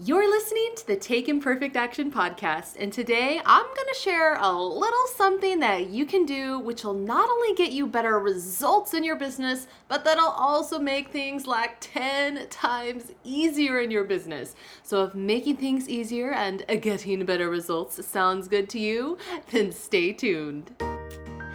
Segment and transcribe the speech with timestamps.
[0.00, 4.52] You're listening to the Take Imperfect Action podcast, and today I'm going to share a
[4.52, 9.02] little something that you can do which will not only get you better results in
[9.02, 14.54] your business, but that'll also make things like 10 times easier in your business.
[14.84, 19.18] So, if making things easier and getting better results sounds good to you,
[19.50, 20.70] then stay tuned.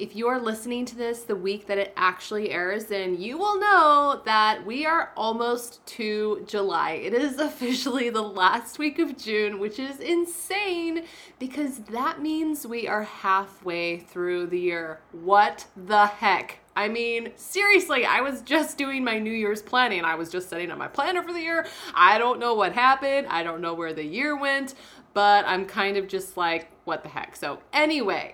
[0.00, 3.60] If you are listening to this the week that it actually airs, then you will
[3.60, 6.92] know that we are almost to July.
[6.92, 11.04] It is officially the last week of June, which is insane
[11.38, 15.00] because that means we are halfway through the year.
[15.12, 16.60] What the heck?
[16.74, 20.02] I mean, seriously, I was just doing my New Year's planning.
[20.02, 21.66] I was just setting up my planner for the year.
[21.94, 23.26] I don't know what happened.
[23.26, 24.72] I don't know where the year went,
[25.12, 27.36] but I'm kind of just like, what the heck.
[27.36, 28.32] So, anyway,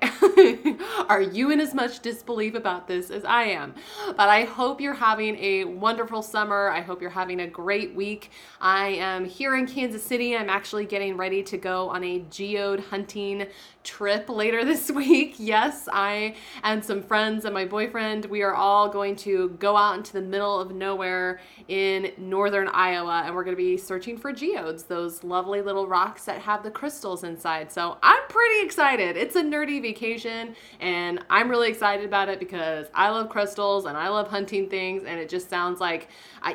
[1.11, 3.75] are you in as much disbelief about this as I am?
[4.07, 6.71] But I hope you're having a wonderful summer.
[6.71, 8.31] I hope you're having a great week.
[8.59, 10.35] I am here in Kansas City.
[10.35, 13.47] I'm actually getting ready to go on a geode hunting
[13.85, 15.35] trip later this week.
[15.39, 19.99] Yes, I and some friends and my boyfriend, we are all going to go out
[19.99, 24.33] into the middle of nowhere in northern Iowa and we're going to be searching for
[24.33, 27.71] geodes, those lovely little rocks that have the crystals inside.
[27.71, 29.17] So, I'm pretty excited.
[29.17, 33.97] It's a nerdy vacation, and I'm really excited about it because I love crystals and
[33.97, 36.09] I love hunting things, and it just sounds like,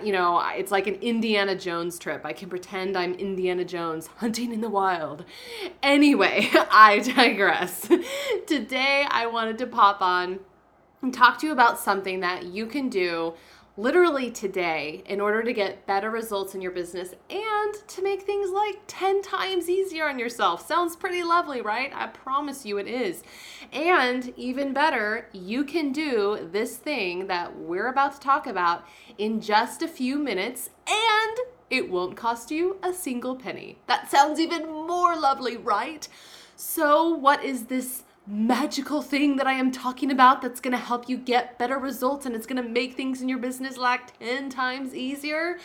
[0.03, 2.25] you know, it's like an Indiana Jones trip.
[2.25, 5.25] I can pretend I'm Indiana Jones hunting in the wild.
[5.81, 7.87] Anyway, I digress.
[8.47, 10.39] Today, I wanted to pop on
[11.01, 13.33] and talk to you about something that you can do
[13.77, 18.51] literally today in order to get better results in your business and to make things
[18.51, 20.65] like 10 times easier on yourself.
[20.65, 21.91] Sounds pretty lovely, right?
[21.93, 23.23] I promise you it is.
[23.71, 28.85] And even better, you can do this thing that we're about to talk about
[29.17, 31.37] in just a few minutes and
[31.69, 33.77] it won't cost you a single penny.
[33.87, 36.07] That sounds even more lovely, right?
[36.57, 38.03] So, what is this?
[38.27, 42.35] Magical thing that I am talking about that's to help you get better results and
[42.35, 45.57] it's to make things in your business like 10 times easier.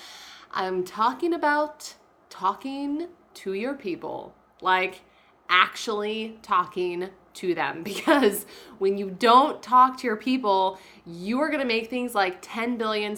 [0.52, 1.94] I'm talking about
[2.30, 4.34] talking to your people.
[4.60, 5.02] Like
[5.48, 7.84] actually talking to them.
[7.96, 8.46] Because
[8.78, 12.76] when you don't talk to your people, you are going to make things like 10
[12.76, 13.16] billion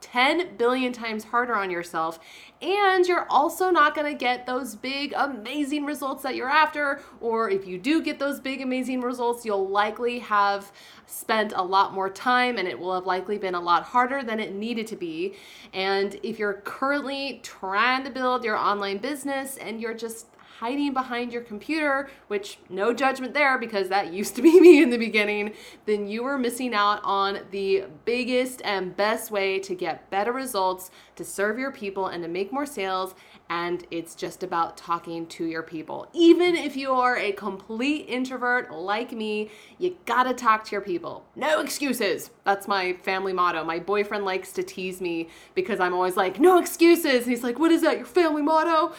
[0.00, 2.18] 10 billion times harder on yourself.
[2.62, 7.02] And you're also not going to get those big amazing results that you're after.
[7.20, 10.72] Or if you do get those big amazing results, you'll likely have
[11.06, 14.40] spent a lot more time and it will have likely been a lot harder than
[14.40, 15.34] it needed to be.
[15.72, 20.26] And if you're currently trying to build your online business and you're just
[20.62, 24.90] hiding behind your computer, which no judgment there because that used to be me in
[24.90, 25.52] the beginning,
[25.86, 30.92] then you are missing out on the biggest and best way to get better results,
[31.16, 33.16] to serve your people, and to make more sales
[33.52, 36.08] and it's just about talking to your people.
[36.14, 41.26] Even if you are a complete introvert like me, you gotta talk to your people.
[41.36, 42.30] No excuses.
[42.44, 43.62] That's my family motto.
[43.62, 47.24] My boyfriend likes to tease me because I'm always like, no excuses.
[47.24, 48.94] And he's like, what is that, your family motto?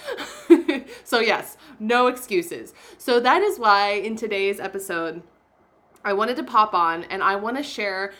[1.03, 2.75] so, yes, no excuses.
[2.99, 5.23] So, that is why in today's episode,
[6.05, 8.13] I wanted to pop on and I wanna share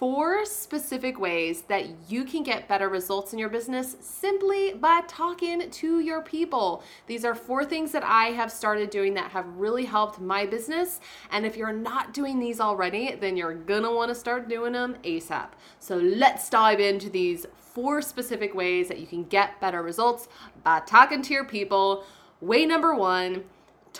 [0.00, 5.70] four specific ways that you can get better results in your business simply by talking
[5.70, 6.82] to your people.
[7.06, 11.00] These are four things that I have started doing that have really helped my business.
[11.30, 15.50] And if you're not doing these already, then you're gonna wanna start doing them ASAP.
[15.80, 20.28] So let's dive into these four specific ways that you can get better results
[20.64, 22.04] by talking to your people.
[22.40, 23.44] Way number one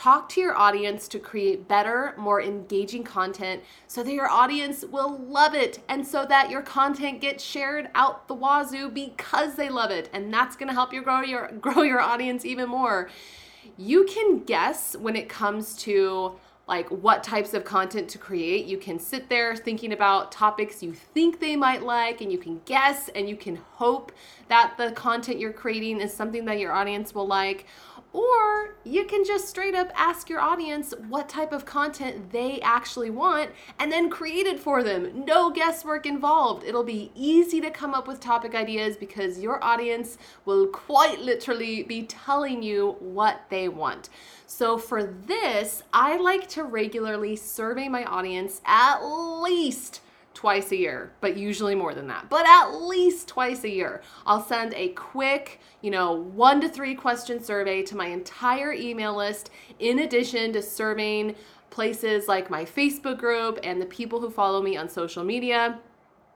[0.00, 5.18] Talk to your audience to create better, more engaging content so that your audience will
[5.18, 9.90] love it and so that your content gets shared out the wazoo because they love
[9.90, 10.08] it.
[10.14, 13.10] And that's going to help you grow your grow your audience even more.
[13.76, 16.38] You can guess when it comes to
[16.70, 18.64] like what types of content to create.
[18.64, 22.60] You can sit there thinking about topics you think they might like, and you can
[22.64, 24.12] guess and you can hope
[24.48, 27.66] that the content you're creating is something that your audience will like.
[28.12, 33.10] Or you can just straight up ask your audience what type of content they actually
[33.10, 35.24] want and then create it for them.
[35.24, 36.64] No guesswork involved.
[36.64, 41.84] It'll be easy to come up with topic ideas because your audience will quite literally
[41.84, 44.08] be telling you what they want.
[44.46, 50.00] So, for this, I like to regularly survey my audience at least
[50.40, 52.30] twice a year, but usually more than that.
[52.30, 56.94] But at least twice a year, I'll send a quick, you know, one to three
[56.94, 59.50] question survey to my entire email list,
[59.80, 61.34] in addition to surveying
[61.68, 65.78] places like my Facebook group and the people who follow me on social media.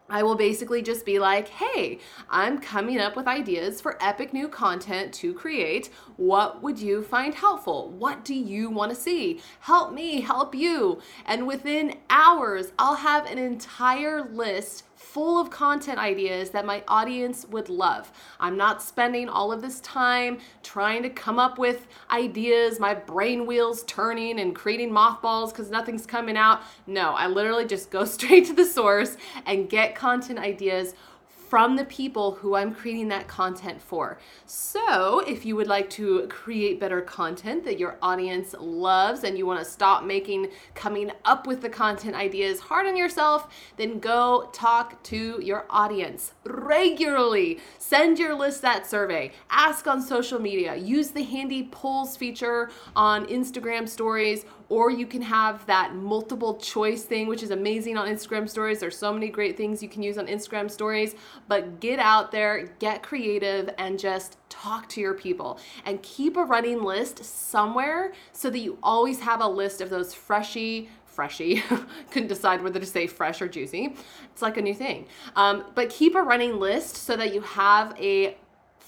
[0.09, 1.99] I will basically just be like, hey,
[2.29, 5.89] I'm coming up with ideas for epic new content to create.
[6.17, 7.89] What would you find helpful?
[7.91, 9.41] What do you want to see?
[9.61, 11.01] Help me, help you.
[11.25, 17.47] And within hours, I'll have an entire list full of content ideas that my audience
[17.51, 18.11] would love.
[18.41, 23.47] I'm not spending all of this time trying to come up with ideas, my brain
[23.47, 26.62] wheels turning and creating mothballs because nothing's coming out.
[26.87, 29.17] No, I literally just go straight to the source
[29.47, 30.95] and get content ideas
[31.55, 34.19] from the people who I'm creating that content for.
[34.45, 39.47] So, if you would like to create better content that your audience loves and you
[39.47, 43.47] want to stop making coming up with the content ideas hard on yourself,
[43.77, 47.61] then go talk to your audience regularly.
[47.79, 53.27] Send your list that survey, ask on social media, use the handy polls feature on
[53.27, 58.49] Instagram stories or you can have that multiple choice thing, which is amazing on Instagram
[58.49, 58.81] stories.
[58.81, 61.14] There's so many great things you can use on Instagram stories,
[61.49, 66.44] but get out there, get creative, and just talk to your people and keep a
[66.44, 71.62] running list somewhere so that you always have a list of those freshy, freshy.
[72.11, 73.94] Couldn't decide whether to say fresh or juicy.
[74.32, 75.06] It's like a new thing.
[75.37, 78.37] Um, but keep a running list so that you have a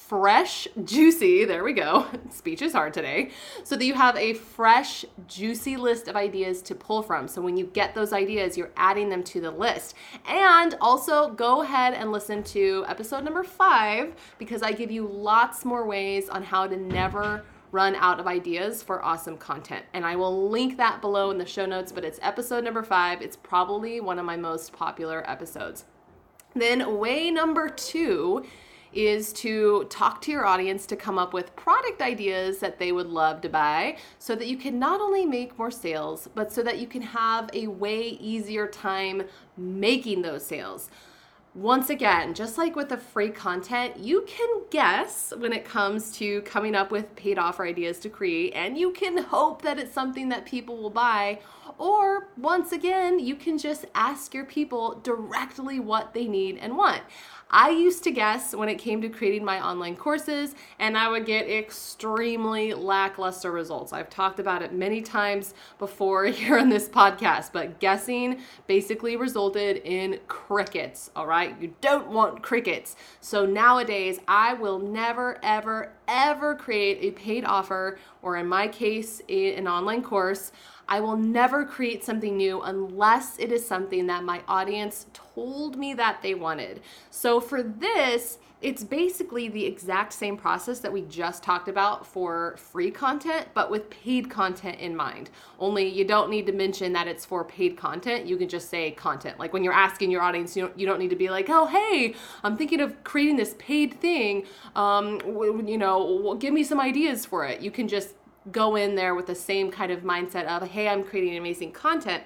[0.08, 2.06] fresh, juicy, there we go.
[2.30, 3.30] Speech is hard today.
[3.64, 7.26] So that you have a fresh, juicy list of ideas to pull from.
[7.26, 9.94] So when you get those ideas, you're adding them to the list.
[10.24, 15.64] And also go ahead and listen to episode number five because I give you lots
[15.64, 19.84] more ways on how to never run out of ideas for awesome content.
[19.92, 23.22] And I will link that below in the show notes, but it's episode number five.
[23.22, 25.84] It's probably one of my most popular episodes.
[26.54, 28.46] Then, way number two
[28.96, 33.08] is to talk to your audience to come up with product ideas that they would
[33.08, 36.78] love to buy so that you can not only make more sales, but so that
[36.78, 39.22] you can have a way easier time
[39.56, 40.88] making those sales.
[41.56, 46.42] Once again, just like with the free content, you can guess when it comes to
[46.42, 50.28] coming up with paid offer ideas to create, and you can hope that it's something
[50.28, 51.38] that people will buy.
[51.78, 57.02] Or once again, you can just ask your people directly what they need and want.
[57.48, 61.26] I used to guess when it came to creating my online courses, and I would
[61.26, 63.92] get extremely lackluster results.
[63.92, 69.76] I've talked about it many times before here on this podcast, but guessing basically resulted
[69.84, 71.54] in crickets, all right?
[71.60, 72.96] You don't want crickets.
[73.20, 79.22] So nowadays, I will never, ever, ever create a paid offer, or in my case,
[79.28, 80.50] an online course
[80.88, 85.94] I will never create something new unless it is something that my audience told me
[85.94, 86.80] that they wanted.
[87.10, 92.56] So for this, it's basically the exact same process that we just talked about for
[92.56, 95.28] free content, but with paid content in mind.
[95.58, 98.26] Only you don't need to mention that it's for paid content.
[98.26, 99.38] You can just say content.
[99.38, 101.66] Like when you're asking your audience, you don't, you don't need to be like, oh,
[101.66, 104.46] hey, I'm thinking of creating this paid thing.
[104.74, 105.20] Um,
[105.66, 107.60] you know, give me some ideas for it.
[107.60, 108.14] You can just
[108.52, 112.22] go in there with the same kind of mindset of, hey, I'm creating amazing content.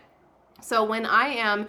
[0.61, 1.69] So when I am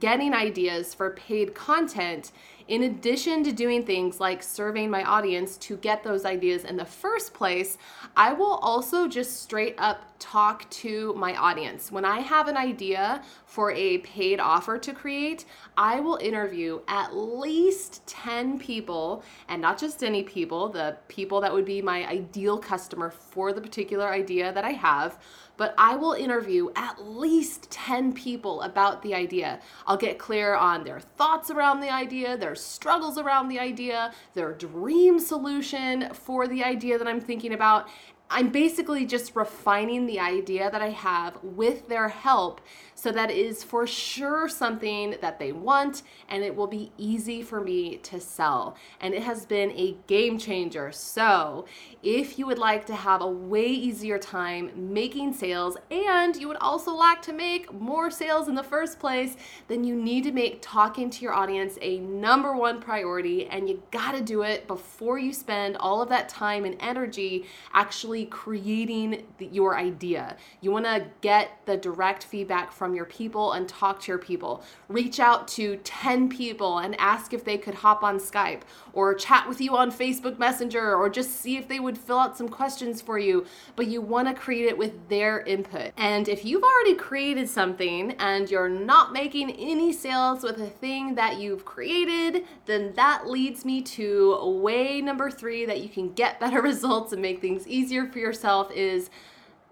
[0.00, 2.32] getting ideas for paid content,
[2.68, 6.84] in addition to doing things like surveying my audience to get those ideas in the
[6.84, 7.78] first place,
[8.16, 11.92] I will also just straight up talk to my audience.
[11.92, 15.44] When I have an idea for a paid offer to create,
[15.76, 21.52] I will interview at least 10 people, and not just any people, the people that
[21.52, 25.18] would be my ideal customer for the particular idea that I have
[25.56, 29.60] but I will interview at least 10 people about the idea.
[29.86, 34.52] I'll get clear on their thoughts around the idea, their struggles around the idea, their
[34.52, 37.88] dream solution for the idea that I'm thinking about.
[38.28, 42.60] I'm basically just refining the idea that I have with their help
[43.06, 47.60] so that is for sure something that they want and it will be easy for
[47.60, 48.76] me to sell.
[49.00, 50.90] And it has been a game changer.
[50.90, 51.66] So,
[52.02, 56.56] if you would like to have a way easier time making sales and you would
[56.60, 59.36] also like to make more sales in the first place,
[59.68, 63.80] then you need to make talking to your audience a number one priority and you
[63.92, 69.24] got to do it before you spend all of that time and energy actually creating
[69.38, 70.36] the, your idea.
[70.60, 74.62] You want to get the direct feedback from your people and talk to your people.
[74.88, 78.62] Reach out to 10 people and ask if they could hop on Skype
[78.92, 82.36] or chat with you on Facebook Messenger or just see if they would fill out
[82.36, 83.46] some questions for you.
[83.76, 85.92] But you want to create it with their input.
[85.96, 91.14] And if you've already created something and you're not making any sales with a thing
[91.14, 96.40] that you've created, then that leads me to way number three that you can get
[96.40, 99.10] better results and make things easier for yourself is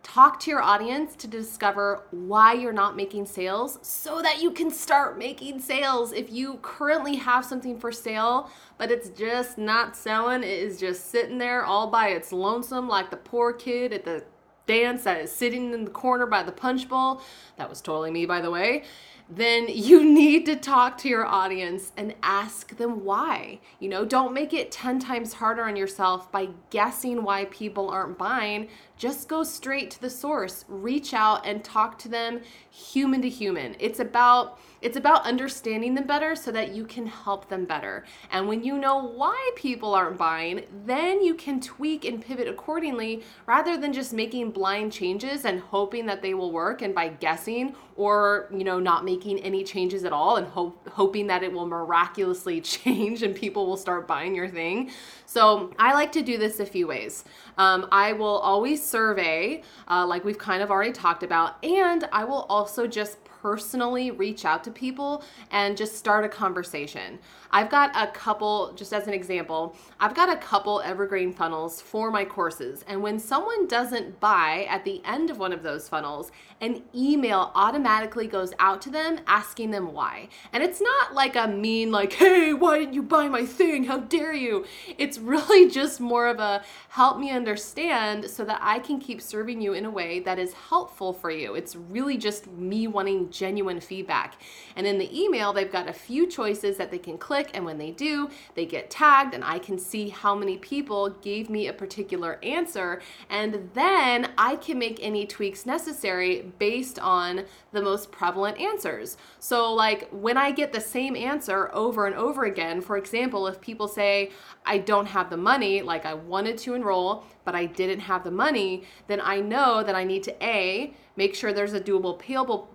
[0.05, 4.71] Talk to your audience to discover why you're not making sales so that you can
[4.71, 6.13] start making sales.
[6.13, 11.11] If you currently have something for sale, but it's just not selling, it is just
[11.11, 14.23] sitting there all by its lonesome, like the poor kid at the
[14.67, 17.23] dance that is sitting in the corner by the punch bowl.
[17.57, 18.85] That was totally me, by the way
[19.29, 23.61] then you need to talk to your audience and ask them why.
[23.81, 28.19] You know, don't make it 10 times harder on yourself by guessing why people aren't
[28.19, 28.69] buying.
[28.97, 30.65] Just go straight to the source.
[30.69, 32.41] Reach out and talk to them
[32.71, 33.77] human to human.
[33.79, 38.05] It's about it's about understanding them better so that you can help them better.
[38.31, 43.23] And when you know why people aren't buying, then you can tweak and pivot accordingly
[43.47, 47.75] rather than just making blind changes and hoping that they will work and by guessing
[47.97, 51.67] or, you know, not making any changes at all and hope, hoping that it will
[51.67, 54.91] miraculously change and people will start buying your thing.
[55.25, 57.25] So, I like to do this a few ways.
[57.57, 62.25] Um, I will always survey, uh, like we've kind of already talked about, and I
[62.25, 67.19] will also just personally reach out to people and just start a conversation.
[67.55, 72.11] I've got a couple, just as an example, I've got a couple evergreen funnels for
[72.11, 72.85] my courses.
[72.89, 77.53] And when someone doesn't buy at the end of one of those funnels, an email
[77.55, 80.31] automatically goes out to them asking them why.
[80.53, 83.85] And it's not like a mean, like, hey, why didn't you buy my thing?
[83.85, 84.65] How dare you?
[84.99, 89.61] It's really just more of a help me understand so that I can keep serving
[89.61, 91.55] you in a way that is helpful for you.
[91.55, 94.41] It's really just me wanting genuine feedback.
[94.75, 97.79] And in the email, they've got a few choices that they can click, and when
[97.79, 101.73] they do, they get tagged, and I can see how many people gave me a
[101.73, 103.03] particular answer.
[103.29, 109.17] And then I can make any tweaks necessary based on the most prevalent answers.
[109.39, 113.61] So, like when I get the same answer over and over again, for example, if
[113.61, 114.31] people say,
[114.65, 118.31] I don't have the money, like I wanted to enroll, but I didn't have the
[118.31, 122.71] money, then I know that I need to A, make sure there's a doable payable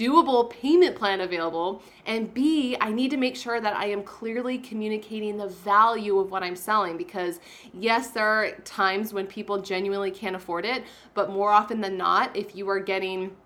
[0.00, 1.82] doable payment plan available.
[2.06, 6.30] And B, I need to make sure that I am clearly communicating the value of
[6.30, 7.38] what I'm selling because,
[7.74, 12.34] yes, there are times when people genuinely can't afford it, but more often than not,
[12.34, 13.36] if you are getting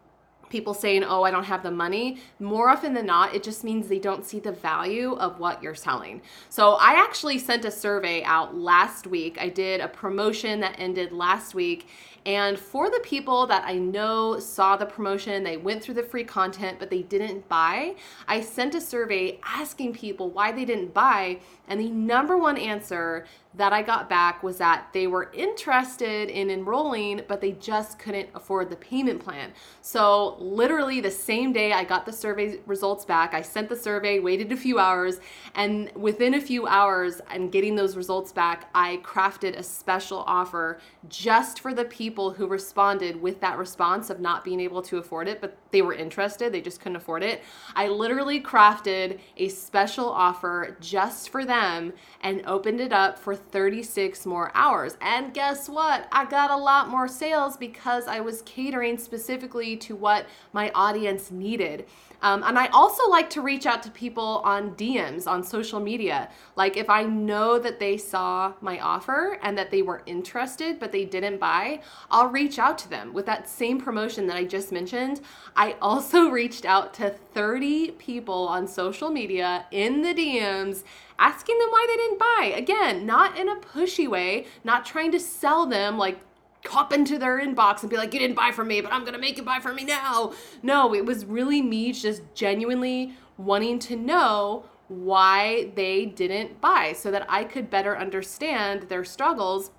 [0.49, 3.89] people saying, Oh, I don't have the money, more often than not, it just means
[3.89, 6.23] they don't see the value of what you're selling.
[6.49, 9.37] So, I actually sent a survey out last week.
[9.41, 11.89] I did a promotion that ended last week,
[12.27, 16.25] and for the people that I know saw the promotion, they went through the free
[16.25, 21.41] content, but they didn't buy, I sent a survey asking people why they didn't buy.
[21.69, 23.27] And the number one answer
[23.57, 28.29] that I got back was that they were interested in enrolling, but they just couldn't
[28.35, 29.53] afford the payment plan.
[29.81, 34.19] So, literally, the same day I got the survey results back, I sent the survey,
[34.19, 35.21] waited a few hours,
[35.55, 40.81] and within a few hours and getting those results back, I crafted a special offer
[41.09, 45.29] just for the people who responded with that response of not being able to afford
[45.29, 47.43] it, but they were interested, they just couldn't afford it.
[47.75, 54.25] I literally crafted a special offer just for them and opened it up for 36
[54.25, 54.97] more hours.
[55.01, 56.07] And guess what?
[56.13, 61.33] I got a lot more sales because I was catering specifically to what my audience
[61.33, 61.87] needed.
[62.25, 66.31] Um, and I also like to reach out to people on DMs on social media.
[66.57, 70.91] Like if I know that they saw my offer and that they were interested but
[70.91, 73.13] they didn't buy, I'll reach out to them.
[73.13, 75.21] With that same promotion that I just mentioned,
[75.55, 80.85] I also reached out to 30 people on social media in the DMs
[81.19, 82.55] asking them why they didn't buy.
[82.57, 86.19] Again, not in a pushy way, not trying to sell them like
[86.67, 89.19] hop into their inbox and be like, you didn't buy from me, but I'm gonna
[89.19, 90.33] make you buy from me now.
[90.63, 97.11] No, it was really me just genuinely wanting to know why they didn't buy so
[97.11, 99.71] that I could better understand their struggles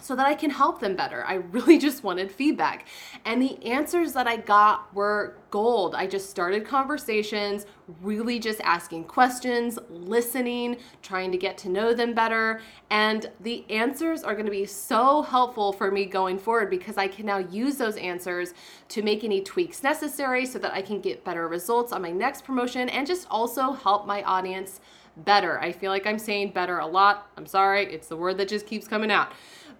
[0.00, 1.24] so that I can help them better.
[1.24, 2.86] I really just wanted feedback.
[3.24, 5.94] And the answers that I got were gold.
[5.94, 7.66] I just started conversations,
[8.02, 12.60] really just asking questions, listening, trying to get to know them better.
[12.90, 17.08] And the answers are going to be so helpful for me going forward because I
[17.08, 18.54] can now use those answers
[18.88, 22.44] to make any tweaks necessary so that I can get better results on my next
[22.44, 24.80] promotion and just also help my audience
[25.16, 25.58] better.
[25.60, 27.30] I feel like I'm saying better a lot.
[27.36, 29.32] I'm sorry, it's the word that just keeps coming out.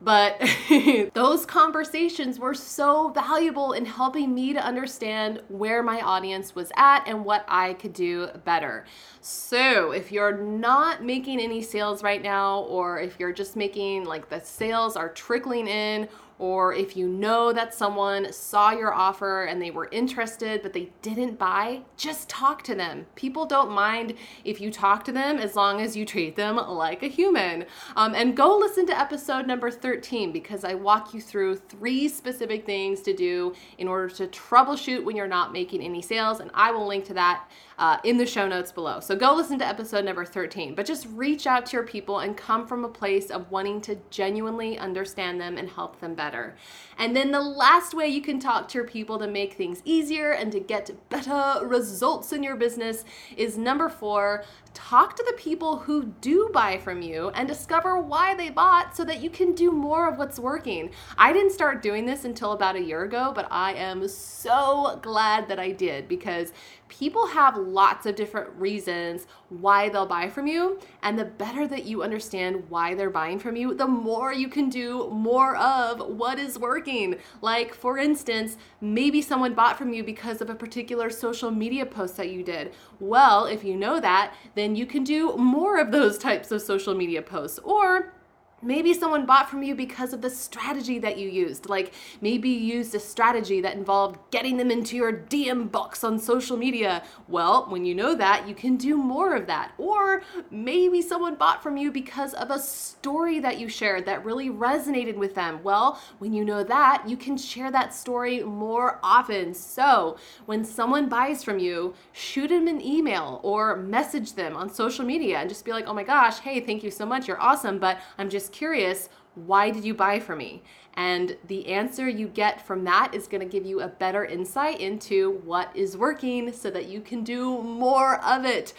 [0.03, 0.41] But
[1.15, 7.07] those conversations were so valuable in helping me to understand where my audience was at
[7.07, 8.87] and what I could do better.
[9.23, 14.31] So, if you're not making any sales right now, or if you're just making like
[14.31, 16.09] the sales are trickling in,
[16.41, 20.91] or if you know that someone saw your offer and they were interested but they
[21.03, 23.05] didn't buy, just talk to them.
[23.15, 27.03] People don't mind if you talk to them as long as you treat them like
[27.03, 27.67] a human.
[27.95, 32.65] Um, and go listen to episode number 13 because I walk you through three specific
[32.65, 36.41] things to do in order to troubleshoot when you're not making any sales.
[36.41, 37.51] And I will link to that
[37.81, 39.01] uh, in the show notes below.
[39.01, 40.75] So go listen to episode number 13.
[40.75, 43.97] But just reach out to your people and come from a place of wanting to
[44.11, 46.57] genuinely understand them and help them better.
[46.99, 50.33] And then the last way you can talk to your people to make things easier
[50.33, 55.79] and to get better results in your business is number four, talk to the people
[55.79, 59.71] who do buy from you and discover why they bought so that you can do
[59.71, 60.91] more of what's working.
[61.19, 65.49] I didn't start doing this until about a year ago, but I am so glad
[65.49, 66.53] that I did because
[66.89, 70.79] people have lots of different reasons why they'll buy from you.
[71.03, 74.69] And the better that you understand why they're buying from you, the more you can
[74.69, 77.17] do more of what is working.
[77.41, 82.17] Like, for instance, maybe someone bought from you because of a particular social media post
[82.17, 82.73] that you did.
[82.99, 86.95] Well, if you know that, then you can do more of those types of social
[86.95, 87.59] media posts.
[87.65, 88.13] Or
[88.63, 91.69] Maybe someone bought from you because of the strategy that you used.
[91.69, 96.19] Like maybe you used a strategy that involved getting them into your DM box on
[96.19, 97.03] social media.
[97.29, 99.73] Well, when you know that, you can do more of that.
[99.79, 104.51] Or maybe someone bought from you because of a story that you shared that really
[104.51, 105.61] resonated with them.
[105.63, 109.55] Well, when you know that, you can share that story more often.
[109.55, 115.05] So when someone buys from you, shoot them an email or message them on social
[115.05, 117.27] media and just be like, oh my gosh, hey, thank you so much.
[117.27, 117.79] You're awesome.
[117.79, 120.63] But I'm just curious, why did you buy from me?
[120.95, 124.81] And the answer you get from that is going to give you a better insight
[124.81, 128.75] into what is working so that you can do more of it.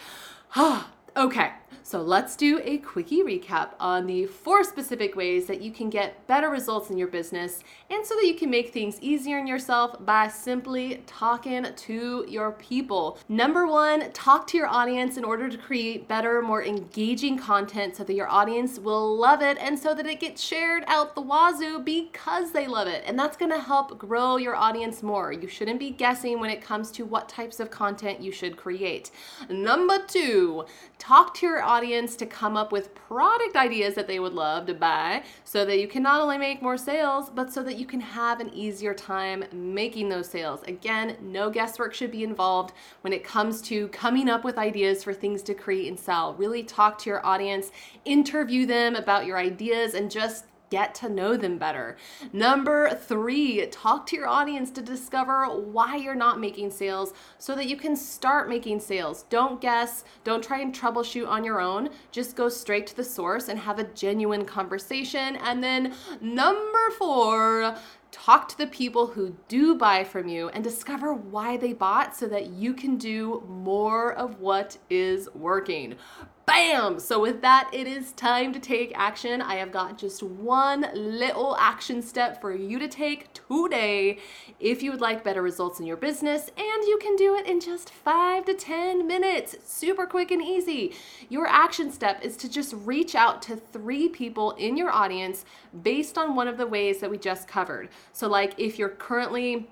[1.16, 1.52] okay.
[1.84, 6.26] So let's do a quickie recap on the four specific ways that you can get
[6.28, 9.96] better results in your business and so that you can make things easier in yourself
[10.06, 13.18] by simply talking to your people.
[13.28, 18.04] Number one, talk to your audience in order to create better, more engaging content so
[18.04, 21.80] that your audience will love it and so that it gets shared out the wazoo
[21.80, 23.02] because they love it.
[23.06, 25.32] And that's gonna help grow your audience more.
[25.32, 29.10] You shouldn't be guessing when it comes to what types of content you should create.
[29.50, 30.64] Number two,
[30.98, 34.74] talk to your audience to come up with product ideas that they would love to
[34.74, 38.00] buy so that you can not only make more sales, but so that you can
[38.00, 40.62] have an easier time making those sales.
[40.64, 45.14] Again, no guesswork should be involved when it comes to coming up with ideas for
[45.14, 46.34] things to create and sell.
[46.34, 47.70] Really talk to your audience,
[48.04, 51.98] interview them about your ideas, and just get to know them better.
[52.32, 57.68] Number three, talk to your audience to discover why you're not making sales so that
[57.68, 59.26] you can start making sales.
[59.28, 61.90] Don't guess, don't try and troubleshoot on your own.
[62.10, 65.36] Just go straight to the source and have a genuine conversation.
[65.36, 67.76] And then number four,
[68.10, 72.26] talk to the people who do buy from you and discover why they bought so
[72.28, 75.96] that you can do more of what is working.
[76.44, 76.98] Bam!
[76.98, 79.40] So, with that, it is time to take action.
[79.40, 84.18] I have got just one little action step for you to take today
[84.58, 87.60] if you would like better results in your business, and you can do it in
[87.60, 89.54] just five to 10 minutes.
[89.64, 90.94] Super quick and easy.
[91.28, 95.44] Your action step is to just reach out to three people in your audience
[95.84, 97.88] based on one of the ways that we just covered.
[98.12, 99.68] So, like if you're currently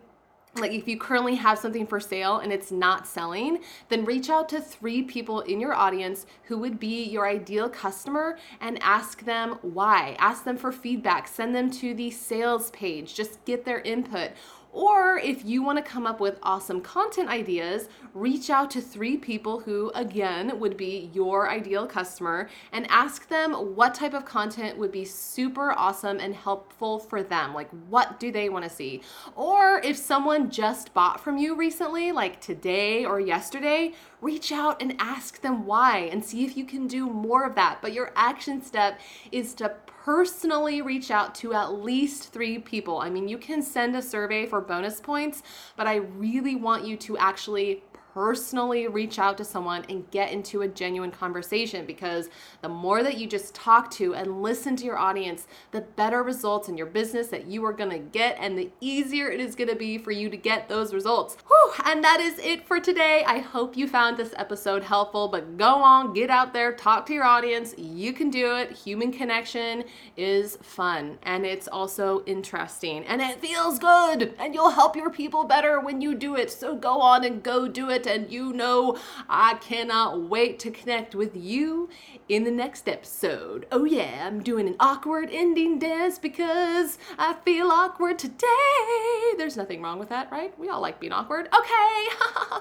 [0.57, 4.49] like if you currently have something for sale and it's not selling, then reach out
[4.49, 9.59] to three people in your audience who would be your ideal customer and ask them
[9.63, 10.17] why.
[10.19, 14.33] Ask them for feedback, send them to the sales page, just get their input.
[14.73, 19.17] Or if you want to come up with awesome content ideas, reach out to three
[19.17, 24.79] people who, again, would be your ideal customer and ask them what type of content
[24.79, 27.53] would be super awesome and helpful for them.
[27.53, 29.03] Like, what do they want to see?
[29.35, 34.95] Or if someone just bought from you recently, like today or yesterday, reach out and
[34.99, 37.81] ask them why and see if you can do more of that.
[37.81, 39.01] But your action step
[39.33, 42.99] is to personally reach out to at least three people.
[42.99, 45.43] I mean, you can send a survey for bonus points,
[45.77, 47.83] but I really want you to actually
[48.15, 52.29] personally reach out to someone and get into a genuine conversation because
[52.63, 56.69] the more that you just talk to and listen to your audience, the better results
[56.69, 59.99] in your business that you are gonna get and the easier it is gonna be
[59.99, 61.37] for you to get those results.
[61.47, 63.25] Whew, and that is it for today.
[63.27, 67.15] I hope you found this episode helpful, but go on, get out there, talk to
[67.15, 67.75] your audience.
[67.79, 68.73] You can do it.
[68.73, 69.85] Human connection
[70.17, 75.45] is fun and it's also interesting and it feels good and you'll help your people
[75.45, 76.51] better when you do it.
[76.51, 81.15] So go on and go do it and you know I cannot wait to connect
[81.15, 81.89] with you
[82.29, 83.67] in the next episode.
[83.73, 89.35] Oh, yeah, I'm doing an awkward ending dance because I feel awkward today.
[89.37, 90.57] There's nothing wrong with that, right?
[90.59, 91.49] We all like being awkward.
[91.53, 92.07] Okay,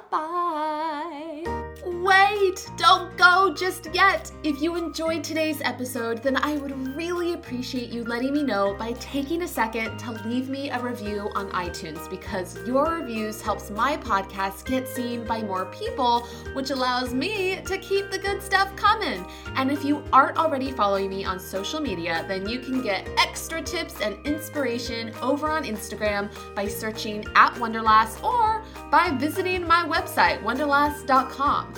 [0.12, 1.44] bye.
[1.86, 4.32] Wait, don't go just yet.
[4.44, 8.94] If you enjoyed today's episode, then I would really appreciate you letting me know by
[8.94, 13.98] taking a second to leave me a review on iTunes because your reviews helps my
[13.98, 19.26] podcast get seen by more people, which allows me to keep the good stuff coming.
[19.56, 23.62] And if you aren't already following me on social media, then you can get extra
[23.62, 30.42] tips and inspiration over on Instagram by searching at Wonderlass or by visiting my website,
[30.44, 31.74] wonderlass.com.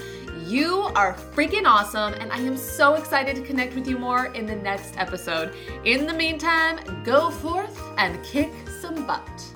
[0.48, 4.46] You are freaking awesome, and I am so excited to connect with you more in
[4.46, 5.54] the next episode.
[5.86, 9.51] In the meantime, go forth and kick some butt.